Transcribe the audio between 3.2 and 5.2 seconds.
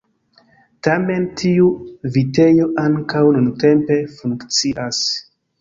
nuntempe funkcias.